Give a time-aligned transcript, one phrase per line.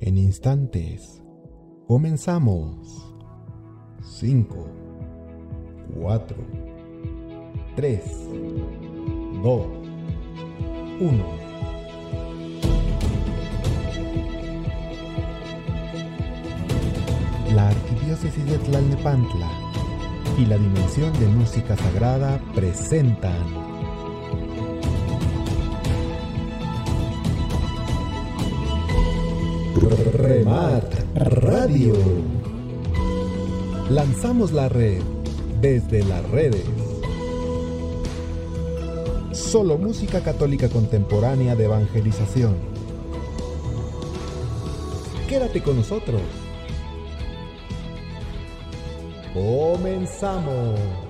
[0.00, 1.22] En instantes,
[1.88, 3.14] comenzamos.
[4.02, 4.66] 5,
[5.98, 6.36] 4,
[7.76, 8.02] 3,
[9.42, 9.66] 2,
[11.00, 11.24] 1.
[17.54, 19.48] La Arquidiócesis de Tlalnepantla
[20.38, 23.65] y la Dimensión de Música Sagrada presentan
[30.46, 31.92] Remat Radio.
[33.90, 35.02] Lanzamos la red
[35.60, 36.64] desde las redes.
[39.32, 42.54] Solo música católica contemporánea de evangelización.
[45.28, 46.22] Quédate con nosotros.
[49.34, 51.05] Comenzamos.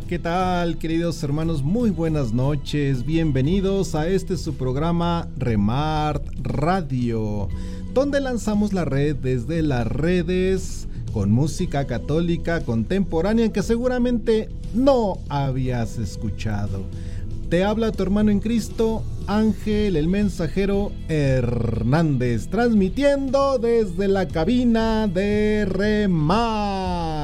[0.00, 1.62] ¿Qué tal queridos hermanos?
[1.62, 7.48] Muy buenas noches, bienvenidos a este su programa Remart Radio,
[7.94, 15.98] donde lanzamos la red desde las redes con música católica contemporánea que seguramente no habías
[15.98, 16.82] escuchado.
[17.48, 25.64] Te habla tu hermano en Cristo, Ángel el mensajero Hernández, transmitiendo desde la cabina de
[25.64, 27.15] Remart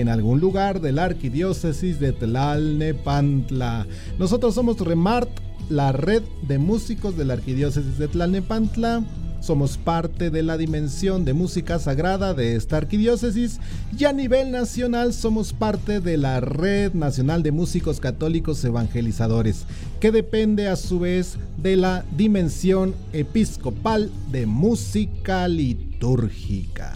[0.00, 3.86] en algún lugar de la arquidiócesis de Tlalnepantla.
[4.18, 5.30] Nosotros somos Remart,
[5.68, 9.04] la red de músicos de la arquidiócesis de Tlalnepantla.
[9.40, 13.58] Somos parte de la dimensión de música sagrada de esta arquidiócesis
[13.98, 19.64] y a nivel nacional somos parte de la Red Nacional de Músicos Católicos Evangelizadores,
[19.98, 26.92] que depende a su vez de la dimensión episcopal de música litúrgica.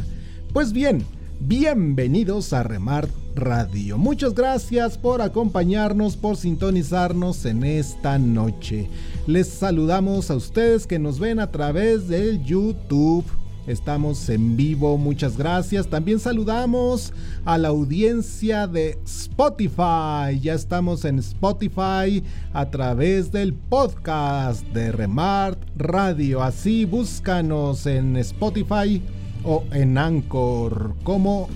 [0.53, 1.05] Pues bien,
[1.41, 3.99] Bienvenidos a Remar Radio.
[3.99, 8.89] Muchas gracias por acompañarnos, por sintonizarnos en esta noche.
[9.27, 13.25] Les saludamos a ustedes que nos ven a través del YouTube.
[13.67, 15.89] Estamos en vivo, muchas gracias.
[15.89, 17.13] También saludamos
[17.45, 20.39] a la audiencia de Spotify.
[20.41, 22.23] Ya estamos en Spotify
[22.53, 26.43] a través del podcast de Remart Radio.
[26.43, 29.03] Así búscanos en Spotify
[29.45, 31.49] o en Anchor como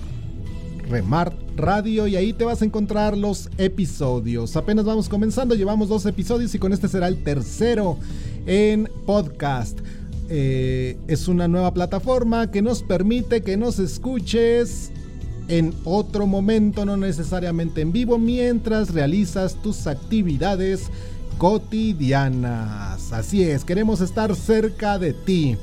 [0.89, 4.55] Remart Radio y ahí te vas a encontrar los episodios.
[4.55, 7.97] Apenas vamos comenzando, llevamos dos episodios y con este será el tercero
[8.45, 9.79] en podcast.
[10.29, 14.91] Eh, es una nueva plataforma que nos permite que nos escuches
[15.47, 20.91] en otro momento, no necesariamente en vivo, mientras realizas tus actividades
[21.39, 23.11] cotidianas.
[23.11, 25.57] Así es, queremos estar cerca de ti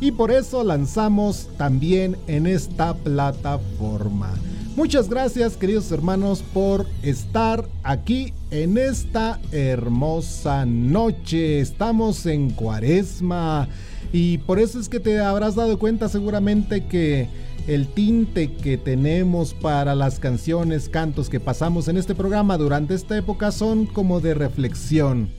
[0.00, 4.34] y por eso lanzamos también en esta plataforma.
[4.76, 11.58] Muchas gracias queridos hermanos por estar aquí en esta hermosa noche.
[11.60, 13.68] Estamos en cuaresma
[14.12, 17.28] y por eso es que te habrás dado cuenta seguramente que
[17.66, 23.16] el tinte que tenemos para las canciones, cantos que pasamos en este programa durante esta
[23.16, 25.37] época son como de reflexión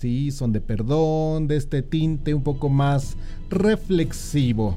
[0.00, 3.16] Sí, son de perdón, de este tinte un poco más
[3.50, 4.76] reflexivo.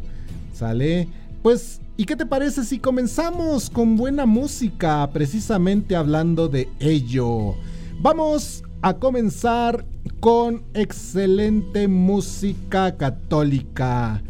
[0.51, 1.07] ¿Sale?
[1.43, 7.53] Pues, ¿y qué te parece si comenzamos con buena música, precisamente hablando de ello?
[7.99, 9.85] Vamos a comenzar
[10.19, 14.23] con excelente música católica.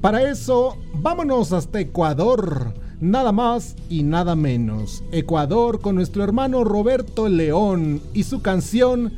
[0.00, 2.72] Para eso, vámonos hasta Ecuador.
[2.98, 5.04] Nada más y nada menos.
[5.12, 9.12] Ecuador con nuestro hermano Roberto León y su canción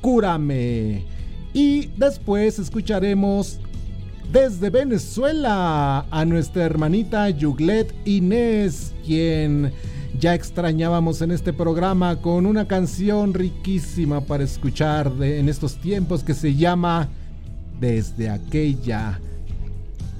[0.00, 1.04] Cúrame.
[1.52, 3.58] Y después escucharemos
[4.32, 9.72] desde Venezuela a nuestra hermanita Yuglet Inés, quien
[10.18, 16.34] ya extrañábamos en este programa con una canción riquísima para escuchar en estos tiempos que
[16.34, 17.08] se llama
[17.80, 19.18] Desde aquella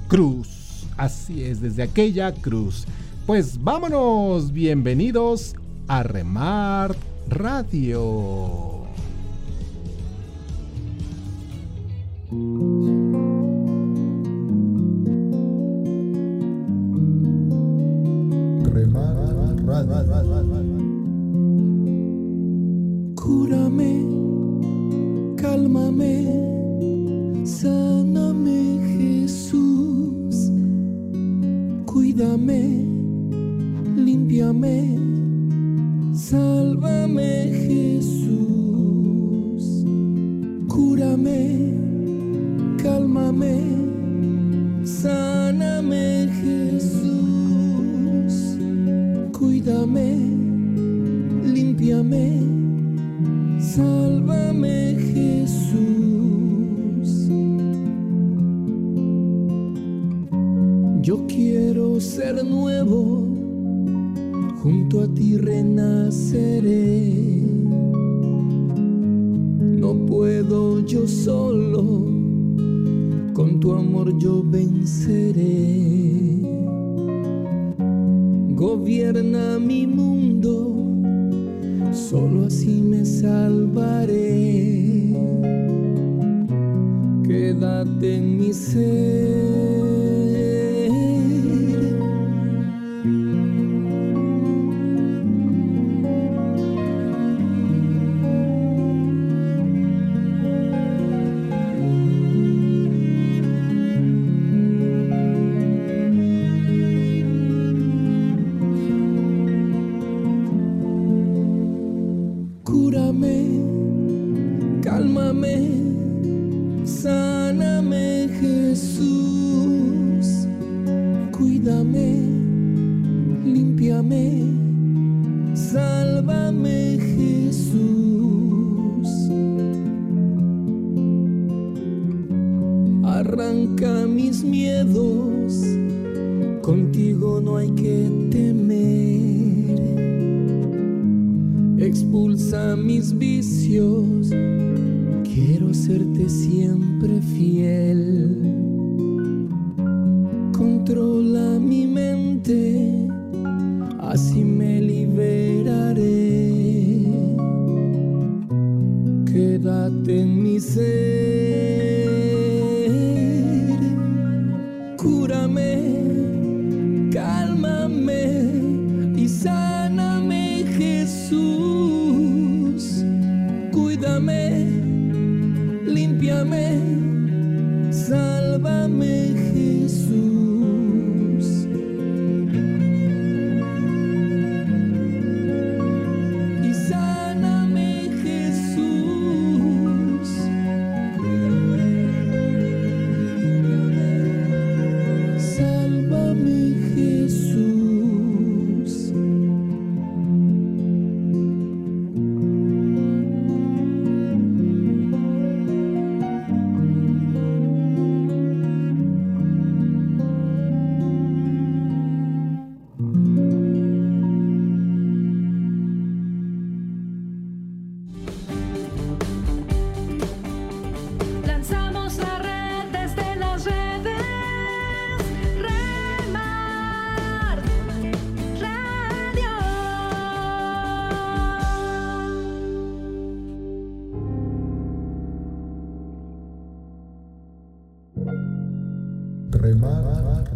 [0.07, 0.85] cruz.
[0.97, 2.85] Así es, desde aquella cruz.
[3.25, 5.55] Pues vámonos, bienvenidos
[5.87, 6.95] a Remar
[7.29, 8.80] Radio.
[12.31, 13.00] Cúrame,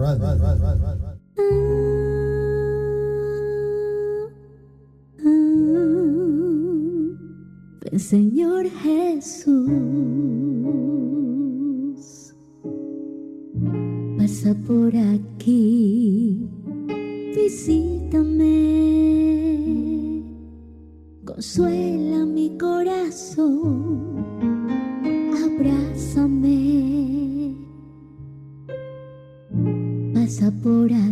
[0.05, 0.21] Ven
[7.97, 9.65] Señor Jesús,
[14.15, 16.47] pasa por aquí,
[17.35, 18.45] visítame,
[21.25, 24.14] consuela mi corazón.
[30.65, 31.04] por ahí.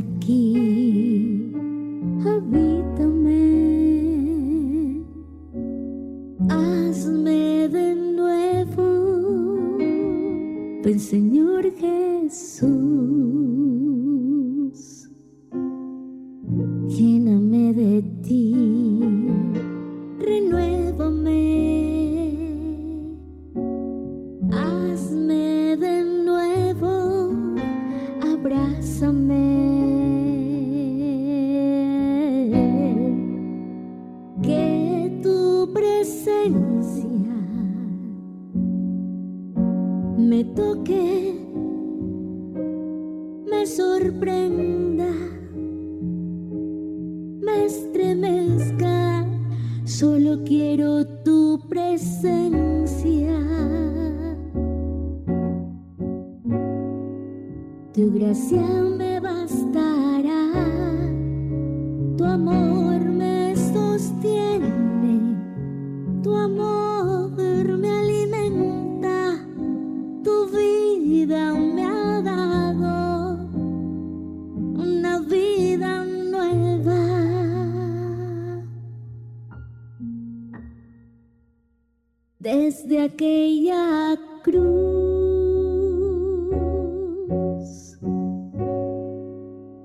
[82.43, 84.63] Desde aquella cruz.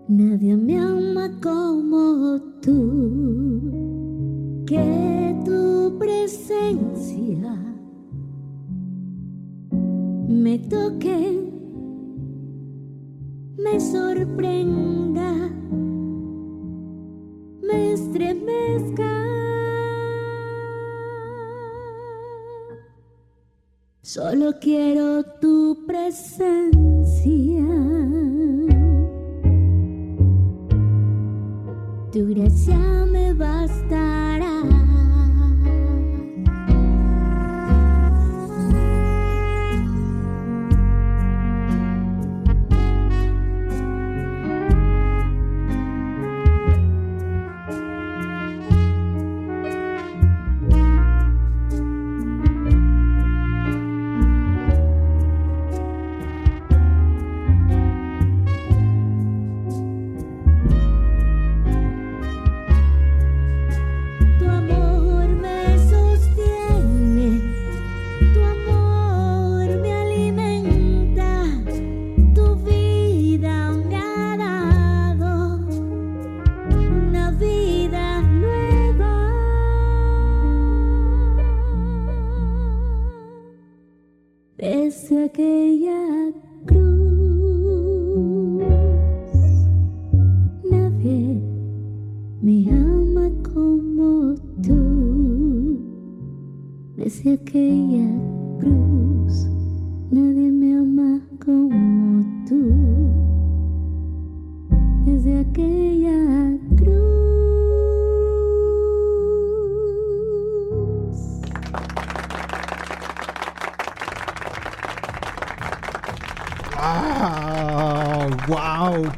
[0.08, 3.60] Nadie me ama como tú,
[4.66, 7.56] que tu presencia
[10.28, 11.52] me toque,
[13.56, 15.07] me sorprenda,
[24.18, 27.62] Solo quiero tu presencia.
[32.10, 34.07] Tu gracia me bastará.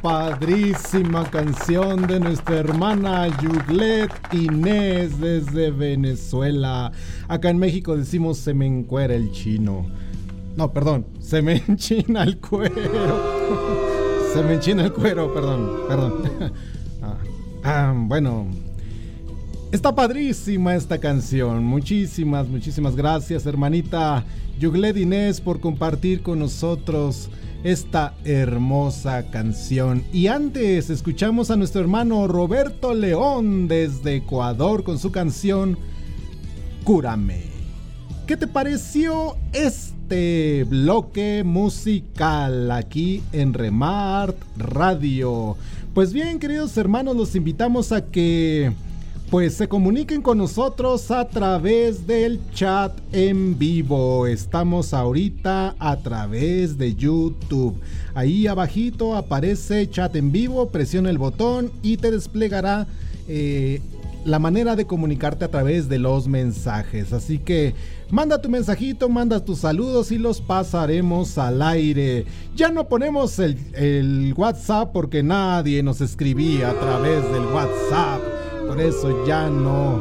[0.02, 6.90] Padrísima canción de nuestra hermana Yuglet Inés desde Venezuela.
[7.28, 9.86] Acá en México decimos se me encuera el chino.
[10.56, 12.74] No, perdón, se me enchina el cuero.
[14.32, 16.22] Se me enchina el cuero, perdón, perdón.
[17.02, 17.16] Ah,
[17.64, 18.46] ah, bueno,
[19.72, 21.64] Está padrísima esta canción.
[21.64, 24.24] Muchísimas, muchísimas gracias, hermanita
[24.58, 27.30] Yuglet Inés, por compartir con nosotros
[27.64, 30.04] esta hermosa canción.
[30.12, 35.78] Y antes escuchamos a nuestro hermano Roberto León desde Ecuador con su canción
[36.84, 37.42] Cúrame.
[38.26, 45.56] ¿Qué te pareció este bloque musical aquí en Remart Radio?
[45.94, 48.72] Pues bien, queridos hermanos, los invitamos a que
[49.30, 54.26] pues se comuniquen con nosotros a través del chat en vivo.
[54.26, 57.80] Estamos ahorita a través de YouTube.
[58.14, 62.88] Ahí abajito aparece chat en vivo, presiona el botón y te desplegará
[63.28, 63.80] eh,
[64.24, 67.12] la manera de comunicarte a través de los mensajes.
[67.12, 67.76] Así que
[68.10, 72.26] manda tu mensajito, manda tus saludos y los pasaremos al aire.
[72.56, 78.39] Ya no ponemos el, el WhatsApp porque nadie nos escribía a través del WhatsApp.
[78.70, 80.00] Por eso ya no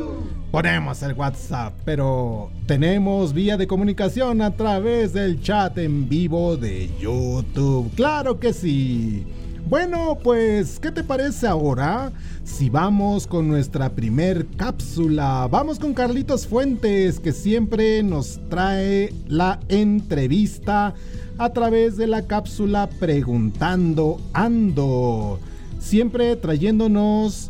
[0.52, 6.88] ponemos el WhatsApp, pero tenemos vía de comunicación a través del chat en vivo de
[7.00, 7.92] YouTube.
[7.96, 9.26] Claro que sí.
[9.68, 12.12] Bueno, pues, ¿qué te parece ahora?
[12.44, 19.60] Si vamos con nuestra primer cápsula, vamos con Carlitos Fuentes, que siempre nos trae la
[19.68, 20.94] entrevista
[21.40, 25.40] a través de la cápsula Preguntando Ando.
[25.80, 27.50] Siempre trayéndonos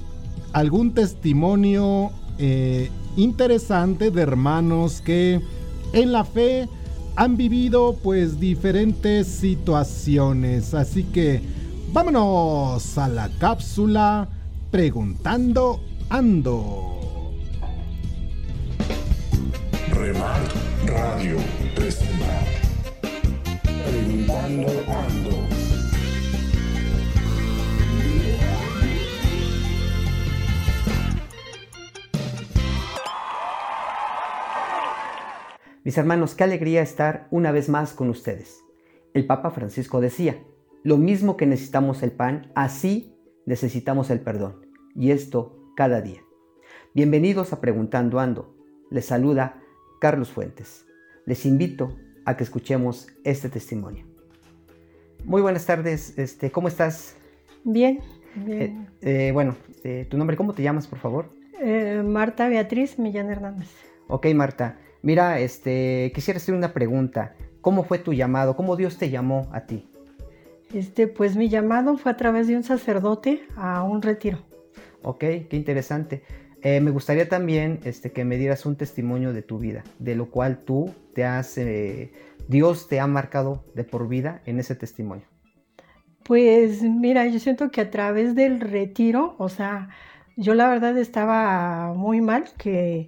[0.54, 5.42] algún testimonio eh, interesante de hermanos que
[5.94, 6.68] en la fe
[7.16, 10.74] han vivido pues diferentes situaciones.
[10.74, 11.42] Así que
[11.92, 14.30] vámonos a la cápsula
[14.72, 16.90] preguntando ando.
[19.92, 20.42] Remar
[20.86, 21.38] Radio
[21.76, 22.60] presenta
[23.64, 25.39] Preguntando Ando.
[35.90, 38.64] Mis hermanos, qué alegría estar una vez más con ustedes.
[39.16, 40.40] El Papa Francisco decía,
[40.84, 43.16] lo mismo que necesitamos el pan, así
[43.48, 44.68] necesitamos el perdón.
[44.94, 46.22] Y esto cada día.
[46.94, 48.56] Bienvenidos a Preguntando Ando.
[48.92, 49.64] Les saluda
[50.00, 50.86] Carlos Fuentes.
[51.26, 54.06] Les invito a que escuchemos este testimonio.
[55.26, 57.16] Muy buenas tardes, este, ¿cómo estás?
[57.64, 57.98] Bien,
[58.36, 58.88] Eh, bien.
[59.02, 61.32] eh, bueno, eh, tu nombre, ¿cómo te llamas, por favor?
[62.06, 63.70] Marta Beatriz Millán Hernández.
[64.08, 64.78] Ok, Marta.
[65.02, 67.36] Mira, este, quisiera hacer una pregunta.
[67.62, 68.56] ¿Cómo fue tu llamado?
[68.56, 69.90] ¿Cómo Dios te llamó a ti?
[70.74, 74.40] Este, pues mi llamado fue a través de un sacerdote a un retiro.
[75.02, 76.24] Ok, qué interesante.
[76.62, 80.30] Eh, me gustaría también este, que me dieras un testimonio de tu vida, de lo
[80.30, 82.12] cual tú te has, eh,
[82.48, 85.26] Dios te ha marcado de por vida en ese testimonio.
[86.24, 89.90] Pues mira, yo siento que a través del retiro, o sea,
[90.36, 93.08] yo la verdad estaba muy mal, que,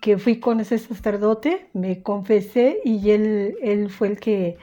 [0.00, 4.56] que fui con ese sacerdote, me confesé y él, él fue el que,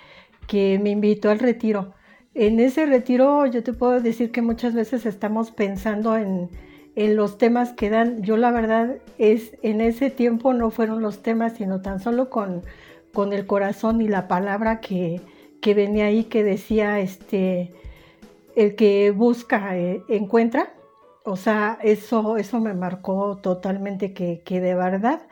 [0.47, 1.93] que me invitó al retiro.
[2.33, 6.49] En ese retiro yo te puedo decir que muchas veces estamos pensando en,
[6.95, 8.21] en los temas que dan.
[8.23, 12.63] Yo la verdad es, en ese tiempo no fueron los temas, sino tan solo con,
[13.13, 15.21] con el corazón y la palabra que,
[15.61, 17.71] que venía ahí que decía, este,
[18.55, 20.73] el que busca eh, encuentra.
[21.25, 25.27] O sea, eso, eso me marcó totalmente que, que de verdad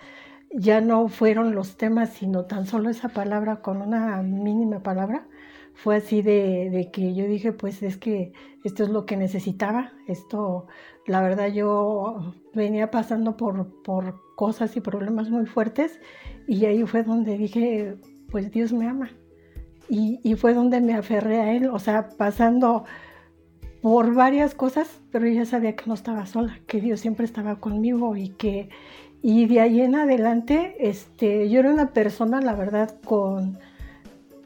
[0.51, 5.27] ya no fueron los temas, sino tan solo esa palabra con una mínima palabra.
[5.75, 8.33] Fue así de, de, que yo dije, pues es que
[8.63, 9.93] esto es lo que necesitaba.
[10.07, 10.67] Esto,
[11.07, 15.99] la verdad, yo venía pasando por, por cosas y problemas muy fuertes
[16.47, 17.97] y ahí fue donde dije,
[18.29, 19.11] pues Dios me ama.
[19.89, 22.85] Y, y fue donde me aferré a Él, o sea, pasando
[23.83, 28.15] por varias cosas, pero ya sabía que no estaba sola, que Dios siempre estaba conmigo
[28.15, 28.69] y que
[29.21, 33.59] y de ahí en adelante, este, yo era una persona, la verdad, con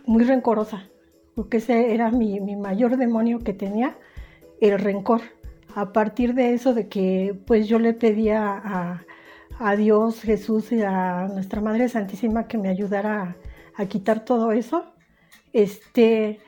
[0.07, 0.87] muy rencorosa,
[1.35, 3.95] porque ese era mi, mi mayor demonio que tenía,
[4.59, 5.21] el rencor.
[5.75, 9.03] A partir de eso, de que pues yo le pedía a,
[9.59, 13.37] a Dios, Jesús y a nuestra Madre Santísima que me ayudara
[13.77, 14.83] a, a quitar todo eso,
[15.53, 16.39] este,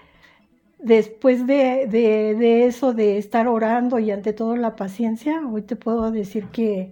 [0.80, 6.48] después de, eso, de estar orando y ante todo la paciencia, hoy te puedo decir
[6.48, 6.92] que,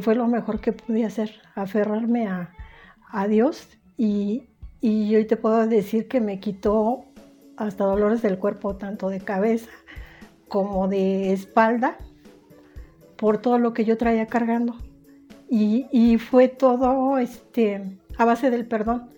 [0.00, 2.54] fue lo mejor que pude hacer, aferrarme a,
[3.28, 4.44] Dios y,
[4.80, 7.04] y, hoy te puedo decir que me quitó
[7.58, 9.70] hasta dolores del cuerpo, tanto de cabeza
[10.48, 11.98] como de espalda,
[13.16, 14.76] por todo lo que yo traía cargando.
[15.50, 19.10] Y, y fue todo este, a base del perdón.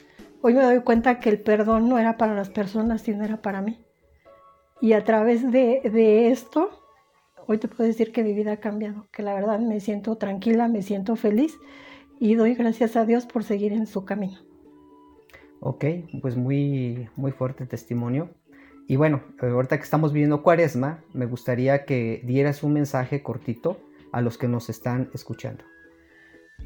[0.43, 3.63] Hoy me doy cuenta que el perdón no era para las personas, sino era para
[3.63, 3.84] mí.
[4.85, 6.69] Y a través de, de, esto,
[7.47, 10.69] hoy te puedo decir que mi vida ha cambiado, que la verdad me siento tranquila,
[10.69, 11.59] me siento feliz
[12.21, 14.37] y doy gracias a Dios por seguir en su camino.
[15.61, 15.87] Ok,
[16.21, 18.29] pues muy, muy fuerte testimonio.
[18.87, 23.81] Y bueno, ahorita que estamos viviendo cuaresma, me gustaría que dieras un mensaje cortito
[24.13, 25.65] a los que nos están escuchando.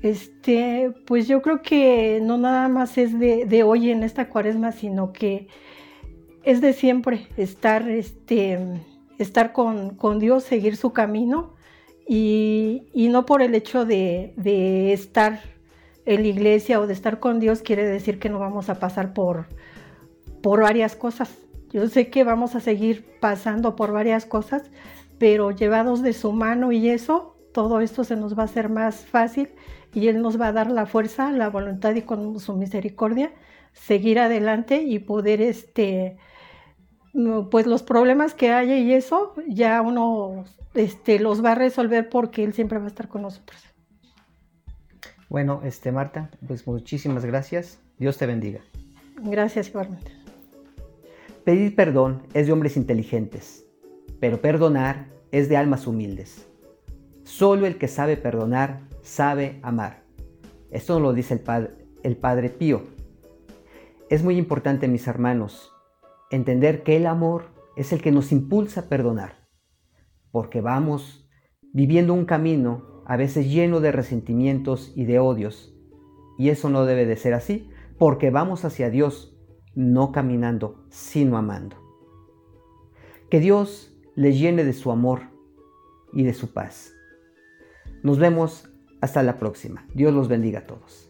[0.03, 4.73] Este, pues yo creo que no nada más es de, de hoy en esta cuaresma,
[4.73, 5.47] sino que
[6.49, 8.59] es de siempre estar, este,
[9.19, 11.53] estar con, con Dios, seguir su camino
[12.09, 15.41] y, y no por el hecho de, de, estar
[16.07, 19.13] en la iglesia o de estar con Dios quiere decir que no vamos a pasar
[19.13, 19.45] por,
[20.43, 21.37] por varias cosas.
[21.71, 24.71] Yo sé que vamos a seguir pasando por varias cosas,
[25.19, 29.05] pero llevados de su mano y eso, todo esto se nos va a hacer más
[29.05, 29.51] fácil
[29.93, 33.33] y Él nos va a dar la fuerza, la voluntad y con su misericordia
[33.75, 36.17] seguir adelante y poder este,
[37.51, 40.45] pues los problemas que haya y eso, ya uno
[40.75, 43.61] este, los va a resolver porque Él siempre va a estar con nosotros.
[45.29, 47.81] Bueno, este, Marta, pues muchísimas gracias.
[47.99, 48.61] Dios te bendiga.
[49.23, 50.11] Gracias igualmente.
[51.45, 53.67] Pedir perdón es de hombres inteligentes,
[54.21, 56.47] pero perdonar es de almas humildes.
[57.25, 60.03] Solo el que sabe perdonar sabe amar.
[60.71, 61.69] Esto nos lo dice el, pad
[62.03, 62.83] el Padre Pío.
[64.09, 65.73] Es muy importante, mis hermanos,
[66.31, 69.49] entender que el amor es el que nos impulsa a perdonar,
[70.31, 71.29] porque vamos
[71.73, 75.75] viviendo un camino a veces lleno de resentimientos y de odios,
[76.39, 79.37] y eso no debe de ser así, porque vamos hacia Dios
[79.75, 81.77] no caminando, sino amando.
[83.31, 85.23] Que Dios les llene de su amor
[86.13, 86.93] y de su paz.
[88.03, 88.69] Nos vemos
[89.01, 89.87] hasta la próxima.
[89.95, 91.08] Dios los bendiga a todos.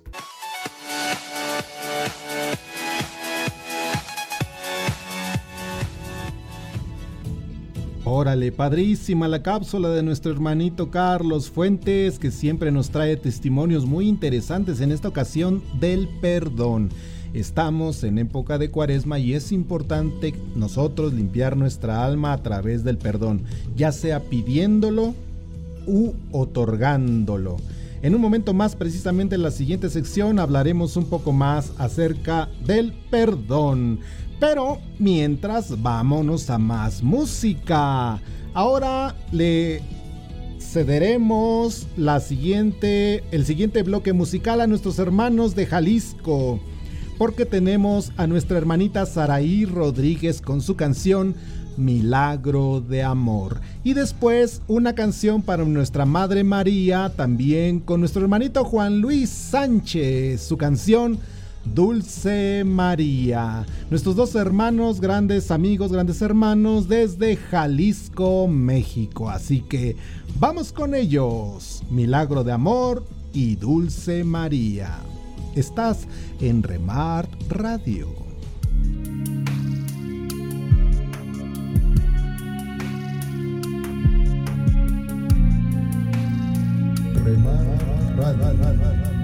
[8.10, 14.08] Órale, padrísima la cápsula de nuestro hermanito Carlos Fuentes, que siempre nos trae testimonios muy
[14.08, 16.88] interesantes en esta ocasión del perdón.
[17.34, 22.96] Estamos en época de cuaresma y es importante nosotros limpiar nuestra alma a través del
[22.96, 23.42] perdón,
[23.76, 25.14] ya sea pidiéndolo
[25.86, 27.58] u otorgándolo.
[28.00, 32.94] En un momento más, precisamente en la siguiente sección, hablaremos un poco más acerca del
[33.10, 34.00] perdón.
[34.40, 38.20] Pero mientras, vámonos a más música.
[38.54, 39.82] Ahora le
[40.60, 46.60] cederemos la siguiente, el siguiente bloque musical a nuestros hermanos de Jalisco,
[47.16, 51.34] porque tenemos a nuestra hermanita Saraí Rodríguez con su canción
[51.76, 53.60] Milagro de Amor.
[53.82, 60.42] Y después una canción para nuestra Madre María, también con nuestro hermanito Juan Luis Sánchez,
[60.42, 61.18] su canción
[61.74, 63.64] Dulce María.
[63.90, 69.30] Nuestros dos hermanos, grandes amigos, grandes hermanos desde Jalisco, México.
[69.30, 69.96] Así que
[70.38, 71.82] vamos con ellos.
[71.90, 74.98] Milagro de Amor y Dulce María.
[75.54, 76.06] Estás
[76.40, 78.08] en Remart Radio.
[87.24, 87.78] Remart
[88.16, 89.17] Radio.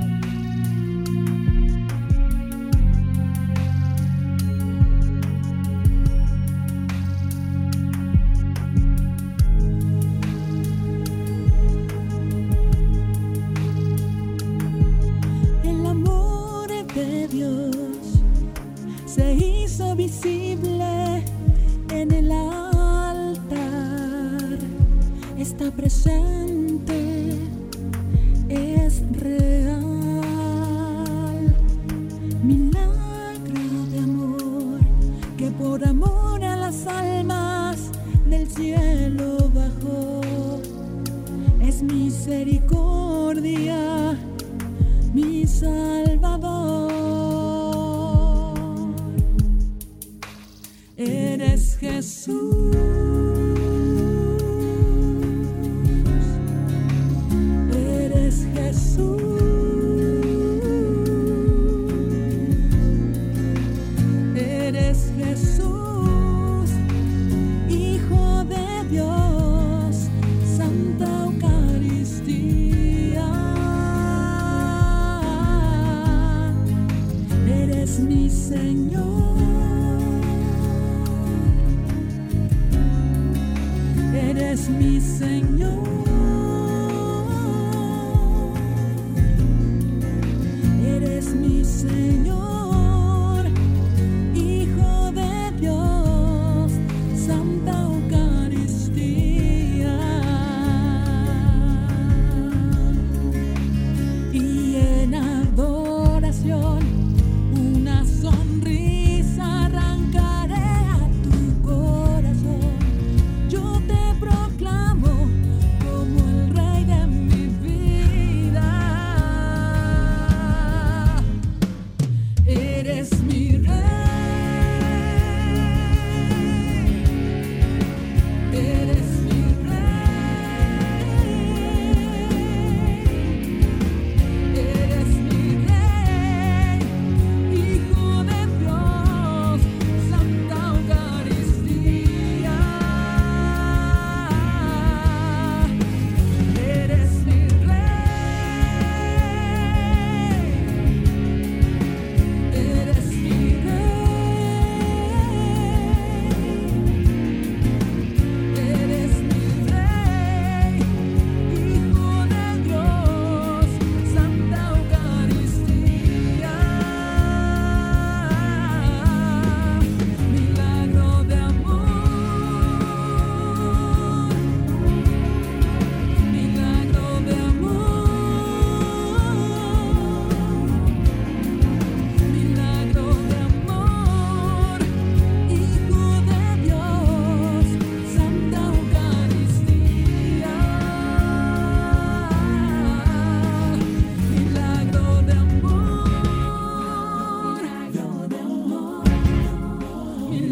[84.69, 86.14] mi Señor.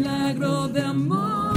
[0.03, 1.52] milagro de amor.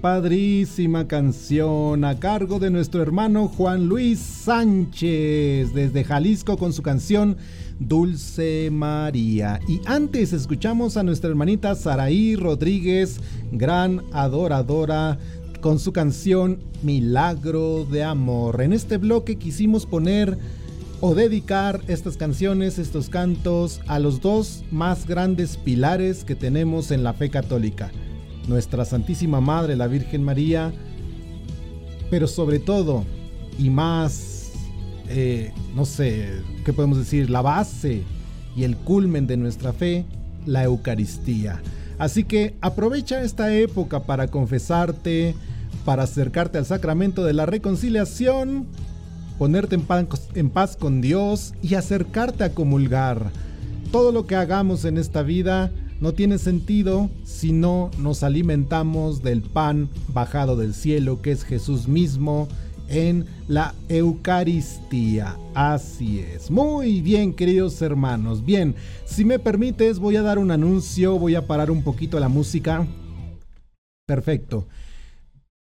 [0.00, 7.36] Padrísima canción a cargo de nuestro hermano Juan Luis Sánchez desde Jalisco con su canción
[7.78, 9.60] Dulce María.
[9.68, 13.20] Y antes escuchamos a nuestra hermanita Saraí Rodríguez,
[13.52, 15.18] gran adoradora,
[15.60, 18.62] con su canción Milagro de Amor.
[18.62, 20.38] En este bloque quisimos poner
[21.02, 27.04] o dedicar estas canciones, estos cantos a los dos más grandes pilares que tenemos en
[27.04, 27.92] la fe católica
[28.48, 30.72] nuestra Santísima Madre, la Virgen María,
[32.10, 33.04] pero sobre todo
[33.58, 34.52] y más,
[35.08, 37.30] eh, no sé, ¿qué podemos decir?
[37.30, 38.02] La base
[38.56, 40.04] y el culmen de nuestra fe,
[40.46, 41.62] la Eucaristía.
[41.98, 45.34] Así que aprovecha esta época para confesarte,
[45.84, 48.66] para acercarte al sacramento de la reconciliación,
[49.38, 49.86] ponerte en
[50.34, 53.30] en paz con Dios y acercarte a comulgar.
[53.92, 59.42] Todo lo que hagamos en esta vida no tiene sentido si no nos alimentamos del
[59.42, 62.48] pan bajado del cielo que es Jesús mismo
[62.88, 65.36] en la Eucaristía.
[65.54, 66.50] Así es.
[66.50, 68.44] Muy bien, queridos hermanos.
[68.44, 72.28] Bien, si me permites voy a dar un anuncio, voy a parar un poquito la
[72.28, 72.86] música.
[74.06, 74.66] Perfecto.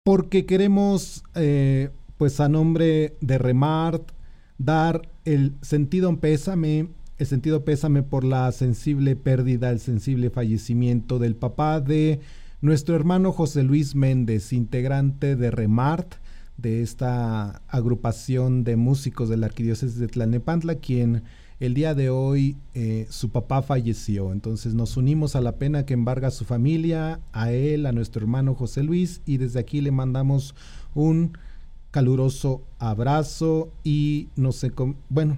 [0.03, 4.11] Porque queremos, eh, pues a nombre de Remart,
[4.57, 6.87] dar el sentido en pésame
[7.19, 12.21] el sentido pésame por la sensible pérdida, el sensible fallecimiento del papá de
[12.61, 16.15] nuestro hermano José Luis Méndez, integrante de Remart,
[16.55, 21.23] de esta agrupación de músicos de la arquidiócesis de Tlalnepantla, quien
[21.59, 24.31] el día de hoy eh, su papá falleció.
[24.31, 28.21] Entonces nos unimos a la pena que embarga a su familia, a él, a nuestro
[28.21, 30.55] hermano José Luis, y desde aquí le mandamos
[30.95, 31.37] un
[31.91, 34.71] caluroso abrazo y no sé,
[35.09, 35.37] bueno,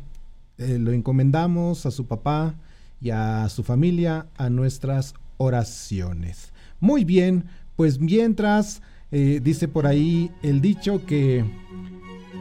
[0.62, 2.54] eh, lo encomendamos a su papá
[3.02, 6.54] y a su familia a nuestras oraciones.
[6.80, 7.46] Muy bien,
[7.76, 11.44] pues mientras eh, dice por ahí el dicho que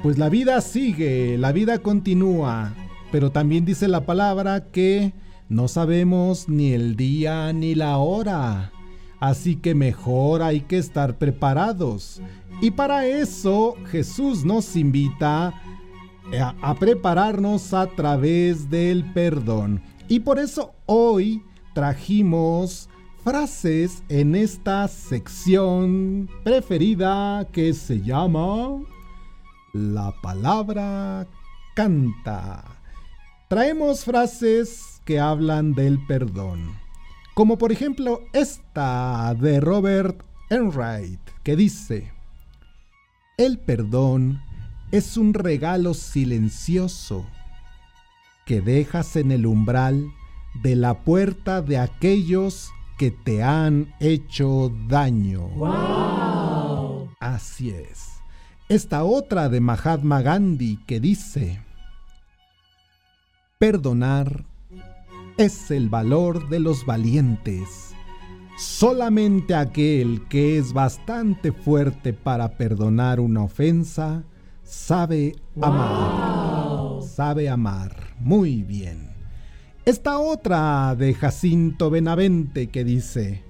[0.03, 2.75] pues la vida sigue, la vida continúa,
[3.11, 5.15] pero también dice la palabra que
[5.49, 8.71] no sabemos ni el día ni la hora.
[9.19, 12.21] Así que mejor hay que estar preparados.
[12.61, 15.55] Y para eso Jesús nos invita
[16.39, 19.83] a, prepararnos a través del perdón.
[20.09, 21.43] Y por eso hoy
[21.75, 22.89] trajimos
[23.25, 28.81] frases en esta sección preferida que se llama
[29.73, 31.27] La palabra
[31.75, 32.65] canta.
[33.49, 36.79] Traemos frases que hablan del perdón.
[37.35, 42.13] Como por ejemplo esta de Robert Enright que dice,
[43.37, 44.43] el perdón
[44.91, 47.25] es un regalo silencioso
[48.45, 50.11] que dejas en el umbral
[50.63, 55.49] de la puerta de aquellos que te han hecho daño.
[57.21, 58.09] Así es.
[58.69, 61.63] Esta otra de Mahatma Gandhi que dice,
[63.59, 64.45] perdonar
[65.37, 67.95] es el valor de los valientes.
[68.59, 74.25] Solamente aquel que es bastante fuerte para perdonar una ofensa
[74.71, 77.03] sabe amar.
[77.03, 78.15] Sabe amar.
[78.21, 79.11] Muy bien.
[79.85, 83.43] Esta otra de Jacinto Benavente que dice,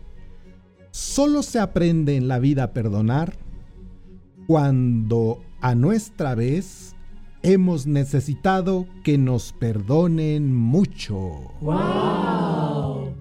[0.90, 3.36] solo se aprende en la vida a perdonar
[4.46, 6.96] cuando a nuestra vez
[7.42, 11.52] hemos necesitado que nos perdonen mucho.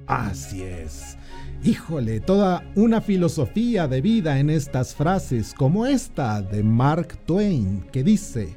[0.07, 1.18] Así es.
[1.63, 8.03] Híjole, toda una filosofía de vida en estas frases, como esta de Mark Twain, que
[8.03, 8.55] dice,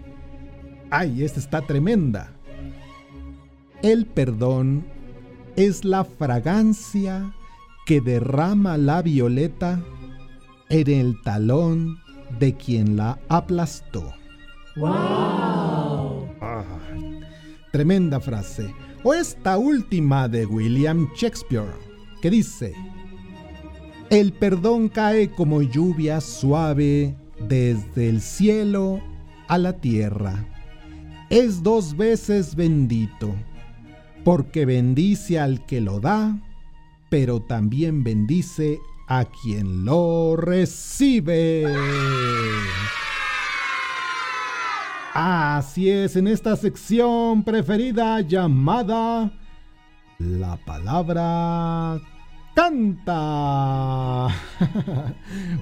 [0.90, 2.32] ay, esta está tremenda.
[3.82, 4.84] El perdón
[5.56, 7.34] es la fragancia
[7.86, 9.82] que derrama la violeta
[10.68, 11.98] en el talón
[12.38, 14.14] de quien la aplastó.
[14.76, 16.28] ¡Wow!
[17.72, 18.72] tremenda frase.
[19.02, 21.74] O esta última de William Shakespeare,
[22.20, 22.74] que dice,
[24.12, 29.01] el perdón cae como lluvia suave desde el cielo
[29.48, 30.44] a la tierra.
[31.31, 33.34] Es dos veces bendito,
[34.22, 36.39] porque bendice al que lo da,
[37.09, 41.64] pero también bendice a quien lo recibe.
[45.14, 49.32] Así es, en esta sección preferida llamada
[50.18, 51.99] La palabra
[52.55, 54.28] canta.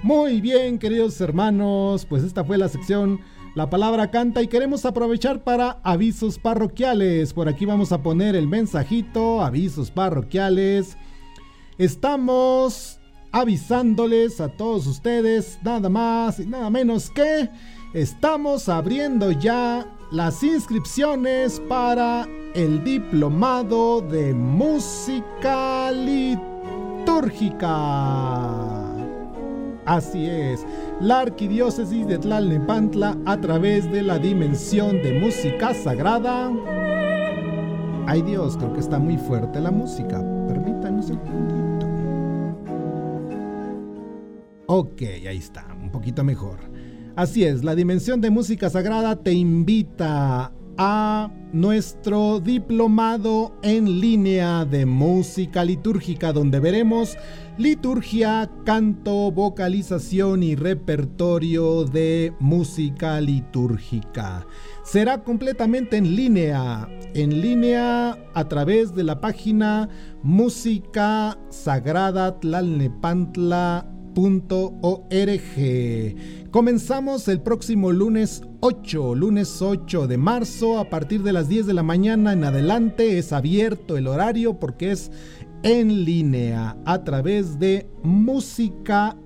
[0.02, 3.20] Muy bien, queridos hermanos, pues esta fue la sección
[3.54, 7.32] La palabra canta y queremos aprovechar para avisos parroquiales.
[7.32, 10.96] Por aquí vamos a poner el mensajito, avisos parroquiales.
[11.76, 13.00] Estamos
[13.32, 17.48] avisándoles a todos ustedes nada más y nada menos que
[17.92, 25.90] estamos abriendo ya las inscripciones para el diplomado de música
[27.10, 28.86] litúrgica.
[29.86, 30.64] Así es,
[31.00, 36.52] la arquidiócesis de Tlalnepantla a través de la dimensión de música sagrada.
[38.06, 40.22] Ay Dios, creo que está muy fuerte la música.
[40.46, 41.86] Permítanme un segundito.
[44.66, 46.58] Ok, ahí está, un poquito mejor.
[47.16, 50.52] Así es, la dimensión de música sagrada te invita
[50.82, 57.18] a nuestro diplomado en línea de música litúrgica, donde veremos
[57.58, 64.46] liturgia, canto, vocalización y repertorio de música litúrgica.
[64.82, 69.90] Será completamente en línea, en línea a través de la página
[70.22, 75.40] Música Sagrada Tlalnepantla .org.
[76.50, 81.74] Comenzamos el próximo lunes 8, lunes 8 de marzo a partir de las 10 de
[81.74, 85.12] la mañana en adelante es abierto el horario porque es
[85.62, 89.16] en línea a través de música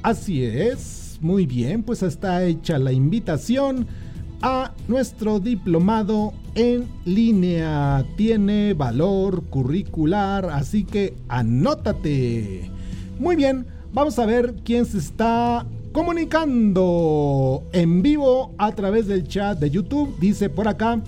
[0.02, 3.88] Así es, muy bien, pues está hecha la invitación
[4.42, 8.06] a nuestro diplomado en línea.
[8.18, 12.70] Tiene valor curricular, así que anótate.
[13.20, 19.60] Muy bien, Vamos a ver quién se está comunicando en vivo a través del chat
[19.60, 20.18] de YouTube.
[20.20, 21.00] Dice por acá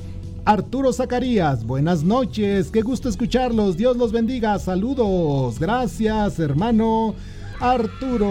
[0.45, 1.65] Arturo Zacarías.
[1.65, 3.77] Buenas noches, qué gusto escucharlos.
[3.77, 4.59] Dios los bendiga.
[4.59, 5.59] Saludos.
[5.59, 7.15] Gracias, hermano
[7.59, 8.29] Arturo.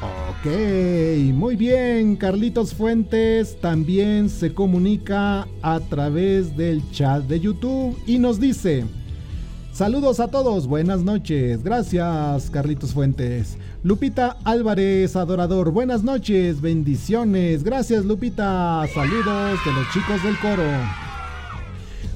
[0.00, 0.46] Ok,
[1.34, 2.16] muy bien.
[2.16, 8.86] Carlitos Fuentes también se comunica a través del chat de YouTube y nos dice...
[9.70, 11.62] Saludos a todos, buenas noches.
[11.62, 13.58] Gracias, Carlitos Fuentes.
[13.84, 17.62] Lupita Álvarez, adorador, buenas noches, bendiciones.
[17.62, 18.84] Gracias, Lupita.
[18.92, 20.64] Saludos de los chicos del coro.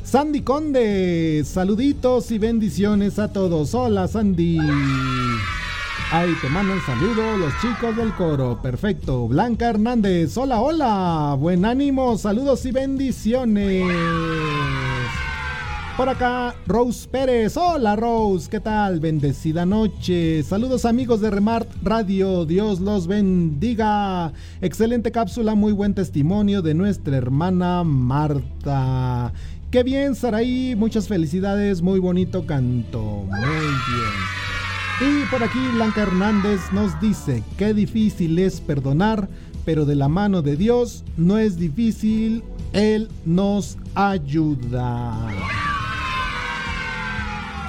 [0.02, 3.74] Sandy Conde, saluditos y bendiciones a todos.
[3.74, 4.58] Hola, Sandy.
[6.10, 8.58] Ahí te mandan saludos los chicos del coro.
[8.60, 9.28] Perfecto.
[9.28, 11.36] Blanca Hernández, hola, hola.
[11.38, 13.84] Buen ánimo, saludos y bendiciones.
[15.96, 17.56] Por acá, Rose Pérez.
[17.58, 18.98] Hola Rose, ¿qué tal?
[18.98, 20.42] Bendecida noche.
[20.42, 22.46] Saludos amigos de Remart Radio.
[22.46, 24.32] Dios los bendiga.
[24.62, 29.34] Excelente cápsula, muy buen testimonio de nuestra hermana Marta.
[29.70, 30.74] Qué bien, Saraí.
[30.76, 31.82] Muchas felicidades.
[31.82, 33.24] Muy bonito canto.
[33.28, 35.22] Muy bien.
[35.22, 39.28] Y por aquí Blanca Hernández nos dice, qué difícil es perdonar,
[39.66, 45.18] pero de la mano de Dios no es difícil, Él nos ayuda.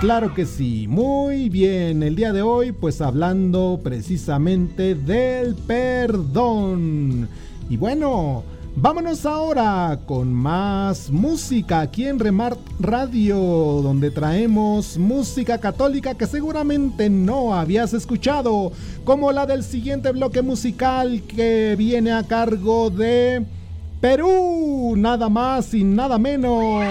[0.04, 2.04] Claro que sí, muy bien.
[2.04, 7.30] El día de hoy pues hablando precisamente del perdón.
[7.70, 8.44] Y bueno,
[8.76, 17.08] Vámonos ahora con más música aquí en Remart Radio, donde traemos música católica que seguramente
[17.08, 18.72] no habías escuchado,
[19.04, 23.46] como la del siguiente bloque musical que viene a cargo de
[24.02, 26.84] Perú, nada más y nada menos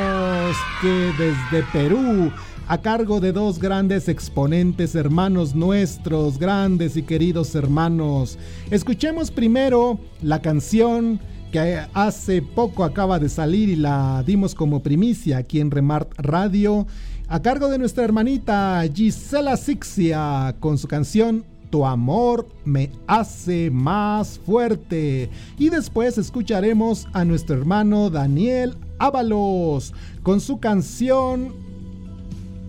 [0.80, 2.30] que desde Perú
[2.68, 8.38] a cargo de dos grandes exponentes, hermanos nuestros, grandes y queridos hermanos.
[8.70, 15.38] Escuchemos primero la canción que hace poco acaba de salir y la dimos como primicia
[15.38, 16.86] aquí en Remart Radio,
[17.28, 24.38] a cargo de nuestra hermanita Gisela Sixia con su canción Tu amor me hace más
[24.38, 25.30] fuerte.
[25.58, 31.61] Y después escucharemos a nuestro hermano Daniel Ábalos con su canción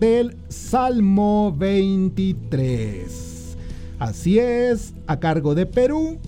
[0.04, 3.56] del Salmo 23.
[3.98, 6.18] Así es, a cargo de Perú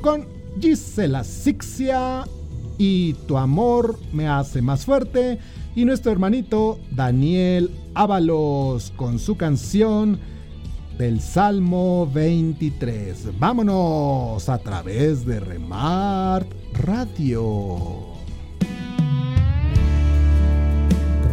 [0.00, 0.28] con
[0.60, 2.22] Gisela Sixia
[2.78, 5.40] y Tu amor me hace más fuerte.
[5.74, 10.20] Y nuestro hermanito Daniel Ábalos con su canción
[10.96, 13.40] del Salmo 23.
[13.40, 18.06] Vámonos a través de Remart Radio.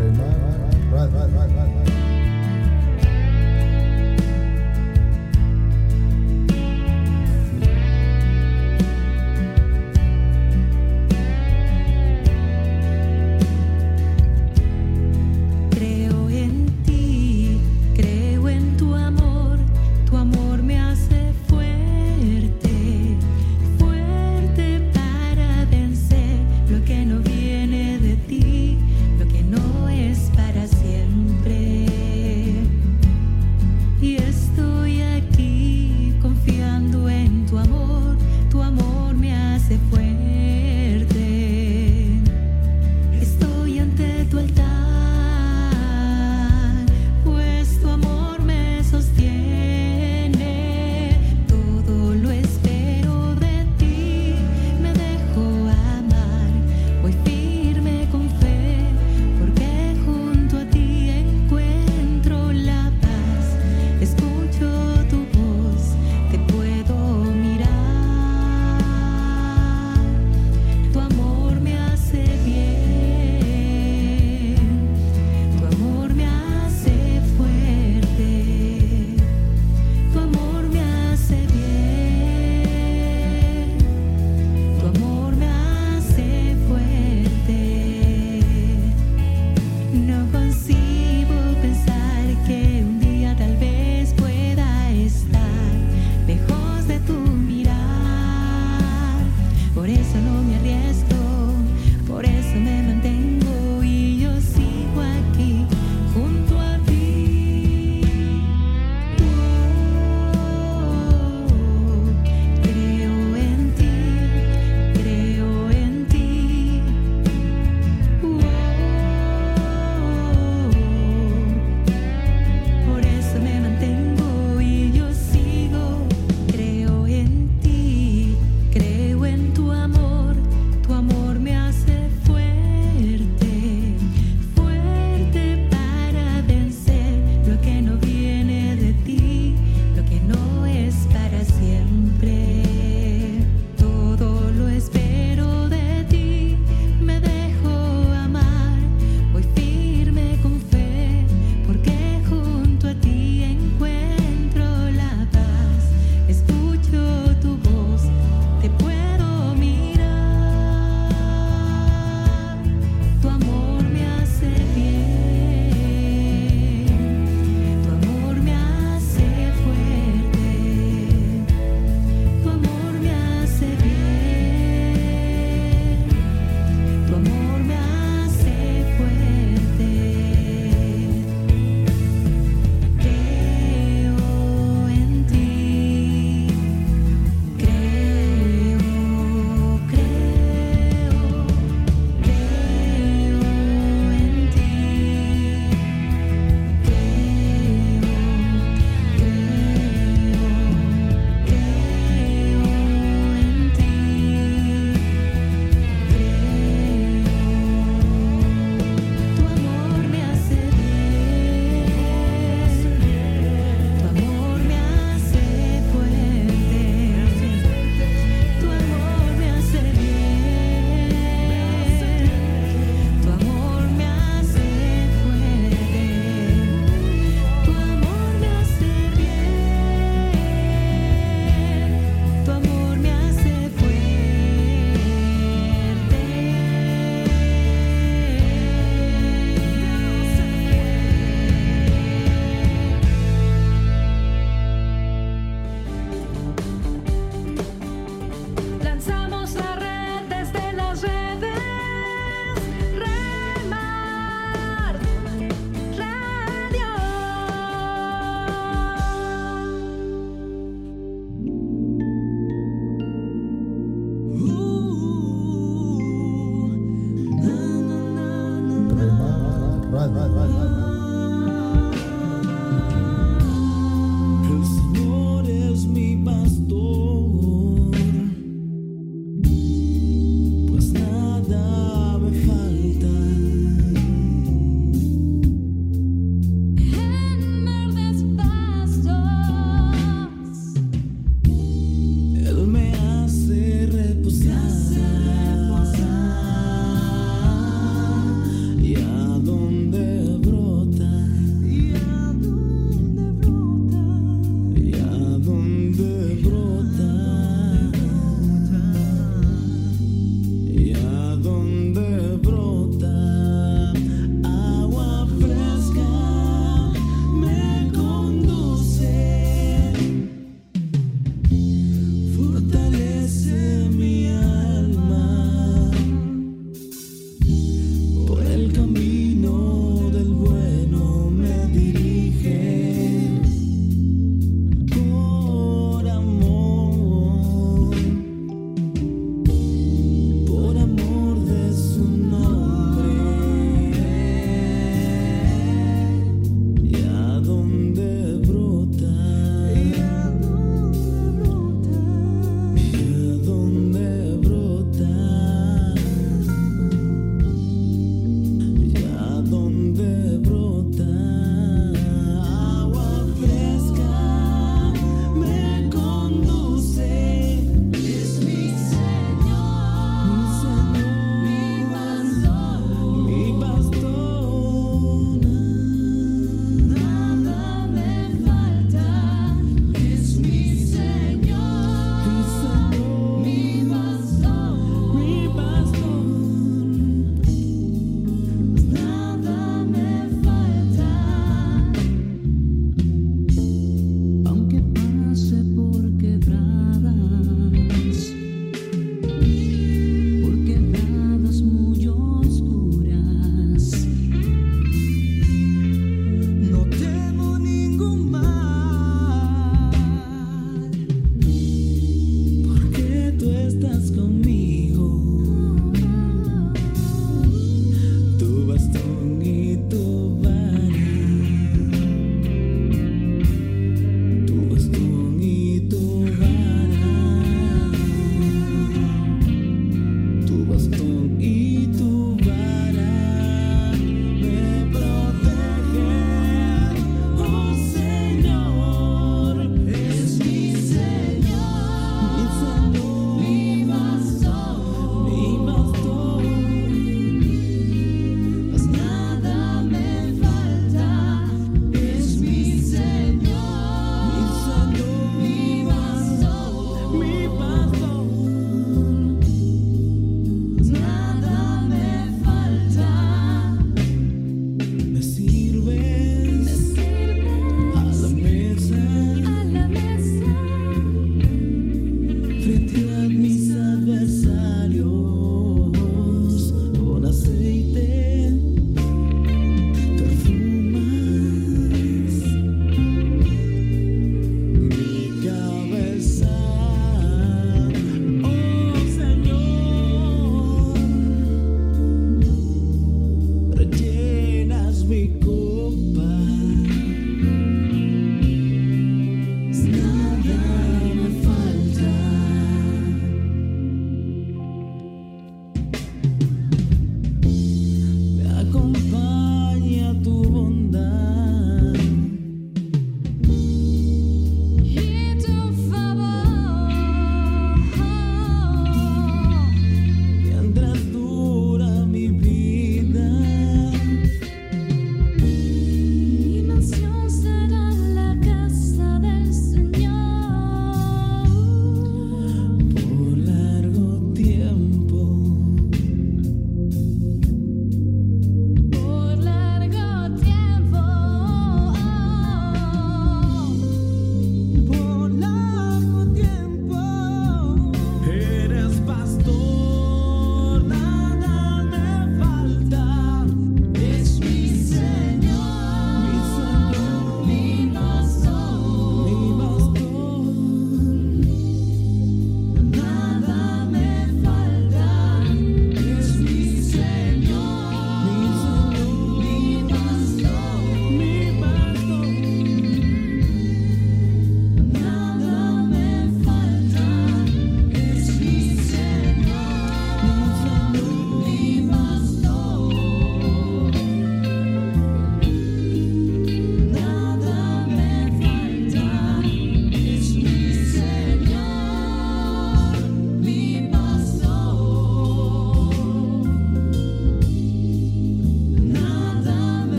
[0.00, 1.81] Remart Radio.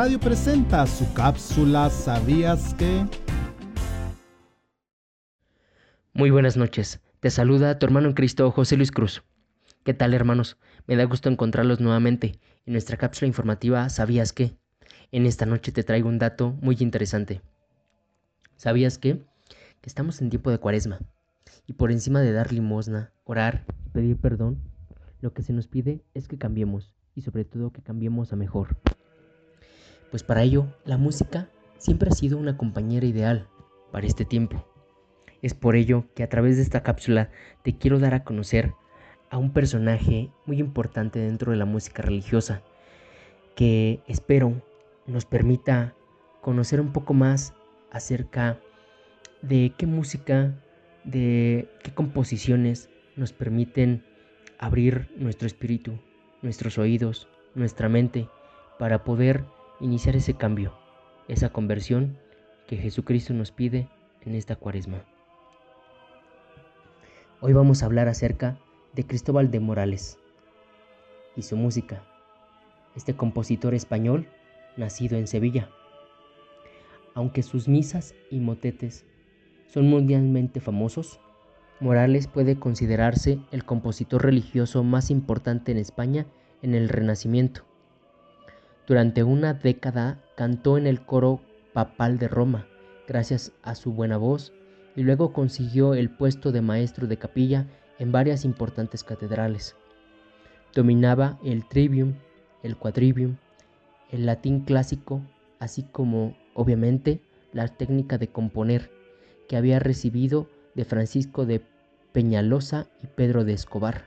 [0.00, 3.06] Radio presenta su cápsula ¿Sabías que?
[6.14, 7.02] Muy buenas noches.
[7.20, 9.22] Te saluda tu hermano en Cristo, José Luis Cruz.
[9.84, 10.56] ¿Qué tal, hermanos?
[10.86, 14.56] Me da gusto encontrarlos nuevamente en nuestra cápsula informativa ¿Sabías qué?
[15.12, 17.42] En esta noche te traigo un dato muy interesante.
[18.56, 19.22] ¿Sabías qué?
[19.82, 21.00] Que estamos en tiempo de cuaresma.
[21.66, 24.62] Y por encima de dar limosna, orar y pedir perdón,
[25.20, 28.78] lo que se nos pide es que cambiemos y sobre todo que cambiemos a mejor.
[30.10, 31.48] Pues para ello, la música
[31.78, 33.48] siempre ha sido una compañera ideal
[33.92, 34.64] para este tiempo.
[35.40, 37.30] Es por ello que a través de esta cápsula
[37.62, 38.74] te quiero dar a conocer
[39.30, 42.62] a un personaje muy importante dentro de la música religiosa,
[43.54, 44.60] que espero
[45.06, 45.94] nos permita
[46.40, 47.54] conocer un poco más
[47.90, 48.58] acerca
[49.42, 50.54] de qué música,
[51.04, 54.04] de qué composiciones nos permiten
[54.58, 55.98] abrir nuestro espíritu,
[56.42, 58.28] nuestros oídos, nuestra mente,
[58.78, 59.44] para poder
[59.80, 60.74] iniciar ese cambio,
[61.26, 62.18] esa conversión
[62.66, 63.88] que Jesucristo nos pide
[64.20, 65.04] en esta cuaresma.
[67.40, 68.58] Hoy vamos a hablar acerca
[68.92, 70.18] de Cristóbal de Morales
[71.34, 72.04] y su música.
[72.94, 74.28] Este compositor español,
[74.76, 75.70] nacido en Sevilla.
[77.14, 79.06] Aunque sus misas y motetes
[79.66, 81.20] son mundialmente famosos,
[81.80, 86.26] Morales puede considerarse el compositor religioso más importante en España
[86.60, 87.69] en el Renacimiento.
[88.90, 91.40] Durante una década cantó en el coro
[91.72, 92.66] papal de Roma,
[93.06, 94.52] gracias a su buena voz
[94.96, 97.68] y luego consiguió el puesto de maestro de capilla
[98.00, 99.76] en varias importantes catedrales.
[100.74, 102.14] Dominaba el trivium,
[102.64, 103.36] el quadrivium,
[104.10, 105.22] el latín clásico,
[105.60, 107.20] así como, obviamente,
[107.52, 108.90] la técnica de componer
[109.48, 111.62] que había recibido de Francisco de
[112.10, 114.06] Peñalosa y Pedro de Escobar.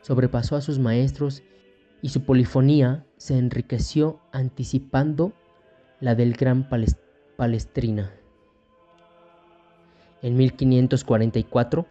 [0.00, 1.42] Sobrepasó a sus maestros
[2.02, 5.32] y su polifonía se enriqueció anticipando
[6.00, 6.68] la del gran
[7.36, 8.12] Palestrina.
[10.22, 11.86] En 1544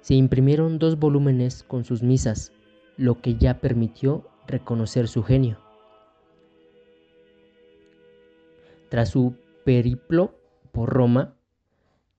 [0.00, 2.52] se imprimieron dos volúmenes con sus misas,
[2.96, 5.58] lo que ya permitió reconocer su genio.
[8.88, 10.34] Tras su periplo
[10.72, 11.34] por Roma,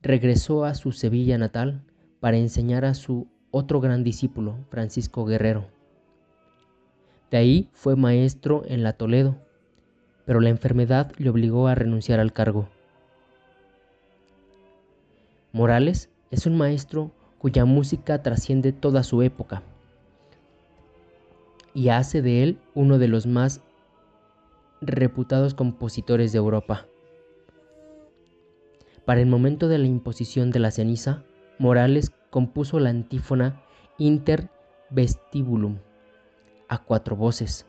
[0.02, 1.84] regresó a su Sevilla natal
[2.20, 5.68] para enseñar a su otro gran discípulo, Francisco Guerrero.
[7.34, 9.36] De ahí fue maestro en la Toledo,
[10.24, 12.70] pero la enfermedad le obligó a renunciar al cargo.
[15.52, 17.10] Morales es un maestro
[17.40, 19.64] cuya música trasciende toda su época
[21.74, 23.62] y hace de él uno de los más
[24.82, 26.86] reputados compositores de Europa.
[29.06, 31.24] Para el momento de la imposición de la ceniza,
[31.58, 33.64] Morales compuso la antífona
[33.98, 34.52] Inter
[34.92, 35.80] Vestibulum
[36.74, 37.68] a cuatro voces.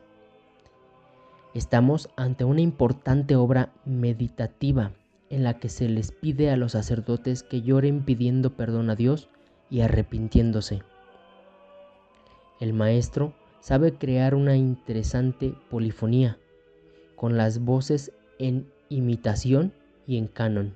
[1.52, 4.92] Estamos ante una importante obra meditativa
[5.28, 9.28] en la que se les pide a los sacerdotes que lloren pidiendo perdón a Dios
[9.68, 10.82] y arrepintiéndose.
[12.60, 16.38] El maestro sabe crear una interesante polifonía
[17.14, 19.74] con las voces en imitación
[20.06, 20.74] y en canon.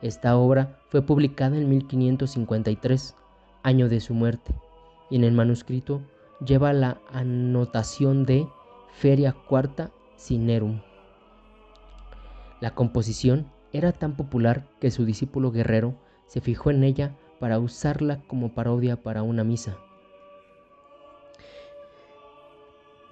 [0.00, 3.14] Esta obra fue publicada en 1553,
[3.62, 4.52] año de su muerte,
[5.10, 6.02] y en el manuscrito
[6.44, 8.46] lleva la anotación de
[8.92, 10.80] Feria Quarta Cinerum.
[12.60, 15.94] La composición era tan popular que su discípulo Guerrero
[16.26, 19.76] se fijó en ella para usarla como parodia para una misa.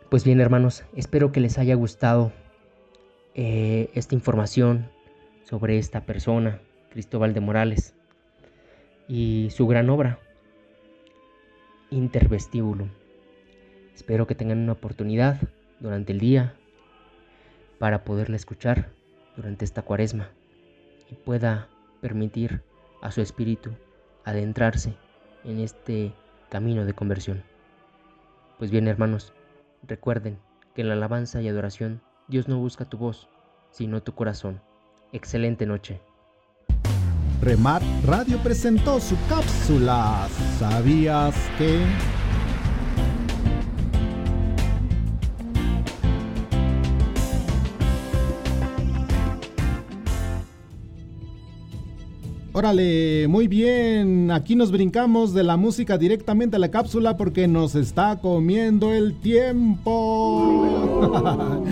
[0.08, 2.32] Pues bien hermanos, espero que les haya gustado
[3.34, 4.88] eh, esta información
[5.44, 6.60] sobre esta persona,
[6.90, 7.94] Cristóbal de Morales,
[9.08, 10.18] y su gran obra,
[11.90, 12.99] Intervestíbulo.
[14.00, 15.36] Espero que tengan una oportunidad
[15.78, 16.54] durante el día
[17.78, 18.88] para poderla escuchar
[19.36, 20.30] durante esta cuaresma
[21.10, 21.68] y pueda
[22.00, 22.62] permitir
[23.02, 23.72] a su espíritu
[24.24, 24.94] adentrarse
[25.44, 26.14] en este
[26.48, 27.42] camino de conversión.
[28.58, 29.34] Pues bien, hermanos,
[29.86, 30.38] recuerden
[30.74, 33.28] que en la alabanza y adoración Dios no busca tu voz,
[33.70, 34.62] sino tu corazón.
[35.12, 36.00] Excelente noche.
[37.42, 40.26] Remar Radio presentó su cápsula.
[40.58, 41.84] ¿Sabías que?
[52.60, 54.30] Órale, muy bien.
[54.30, 59.18] Aquí nos brincamos de la música directamente a la cápsula porque nos está comiendo el
[59.18, 60.68] tiempo.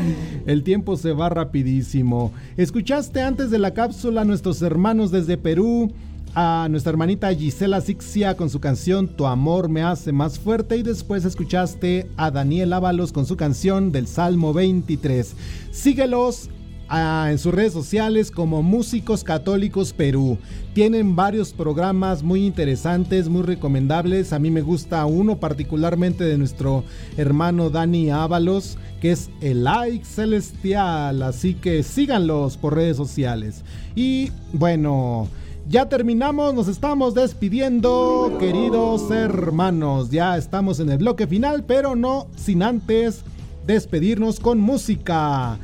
[0.47, 2.33] el tiempo se va rapidísimo.
[2.57, 5.93] Escuchaste antes de la cápsula a nuestros hermanos desde Perú
[6.35, 10.83] a nuestra hermanita Gisela Sixia con su canción Tu amor me hace más fuerte y
[10.83, 15.35] después escuchaste a Daniel Ábalos con su canción del Salmo 23.
[15.71, 16.49] Síguelos
[16.91, 20.39] en sus redes sociales como Músicos Católicos Perú.
[20.75, 24.33] Tienen varios programas muy interesantes, muy recomendables.
[24.33, 26.85] A mí me gusta uno particularmente de nuestro
[27.17, 31.23] hermano Dani Ábalos, que es el Like Celestial.
[31.23, 33.65] Así que síganlos por redes sociales.
[33.95, 35.29] Y bueno...
[35.71, 40.09] Ya terminamos, nos estamos despidiendo, queridos hermanos.
[40.09, 43.23] Ya estamos en el bloque final, pero no sin antes
[43.67, 45.59] despedirnos con música.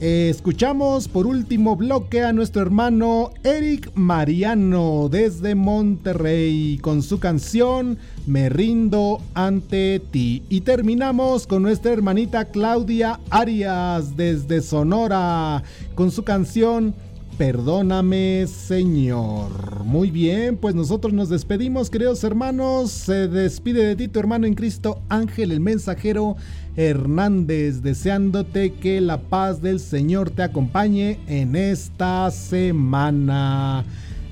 [0.00, 8.48] Escuchamos por último bloque a nuestro hermano Eric Mariano desde Monterrey con su canción Me
[8.48, 10.44] rindo ante ti.
[10.48, 15.64] Y terminamos con nuestra hermanita Claudia Arias desde Sonora
[15.96, 16.94] con su canción
[17.38, 19.84] Perdóname, Señor.
[19.84, 22.90] Muy bien, pues nosotros nos despedimos, queridos hermanos.
[22.90, 26.34] Se despide de ti tu hermano en Cristo, Ángel el mensajero
[26.78, 33.84] Hernández, deseándote que la paz del Señor te acompañe en esta semana.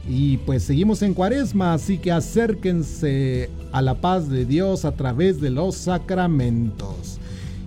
[0.08, 5.40] Y pues seguimos en cuaresma, así que acérquense a la paz de Dios a través
[5.40, 7.18] de los sacramentos.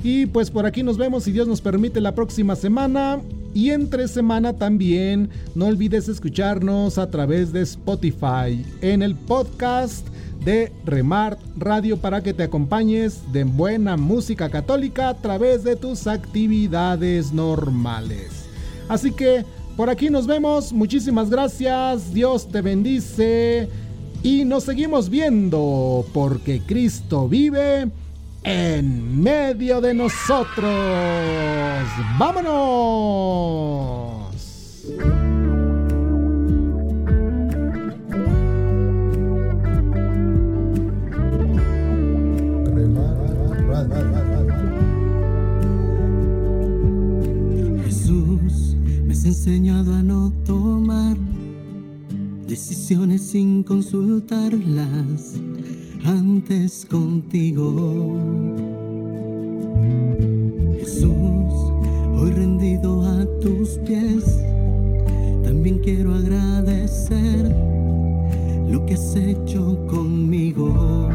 [0.01, 3.19] Y pues por aquí nos vemos si Dios nos permite la próxima semana.
[3.54, 5.30] Y entre semana también.
[5.56, 10.08] No olvides escucharnos a través de Spotify en el podcast
[10.43, 16.08] de Remart Radio para que te acompañes de buena música católica a través de tus
[16.08, 18.45] actividades normales.
[18.88, 19.43] Así que
[19.76, 23.70] por aquí nos vemos, muchísimas gracias, Dios te bendice.
[24.24, 27.89] Y nos seguimos viendo porque Cristo vive
[28.43, 30.69] en medio de nosotros.
[32.17, 33.29] ¡Vámonos!
[47.85, 51.17] Jesús, me has enseñado a no tomar
[52.47, 55.39] decisiones sin consultarlas
[56.10, 58.18] antes contigo.
[60.80, 61.53] Jesús,
[62.18, 64.39] hoy rendido a tus pies,
[65.43, 67.55] también quiero agradecer
[68.70, 71.10] lo que has hecho conmigo.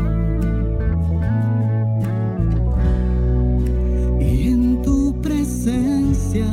[4.20, 6.47] Y en tu presencia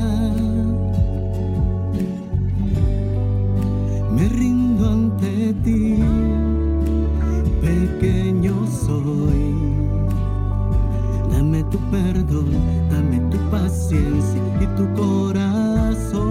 [11.72, 12.51] tu perdón,
[12.89, 16.22] dame tu paciencia y tu corazón.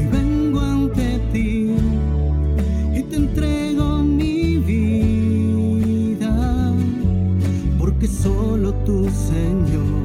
[0.00, 1.76] Y vengo ante ti
[2.94, 6.34] y te entrego mi vida,
[7.78, 10.01] porque solo tú, Señor,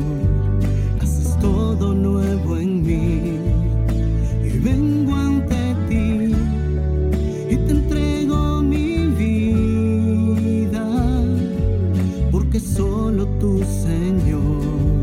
[12.59, 14.96] solo tú, Señor,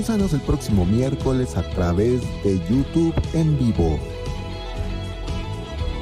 [0.00, 3.98] Sintonízanos el próximo miércoles a través de YouTube en vivo.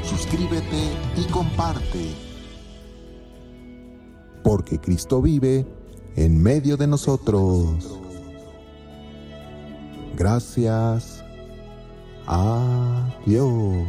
[0.05, 2.15] Suscríbete y comparte.
[4.45, 5.67] Porque Cristo vive
[6.15, 7.99] en medio de nosotros.
[10.17, 11.25] Gracias.
[12.25, 13.85] Adiós.